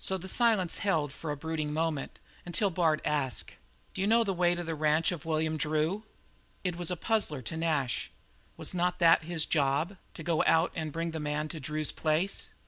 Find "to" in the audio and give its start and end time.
4.56-4.64, 7.42-7.56, 10.14-10.24, 11.50-11.60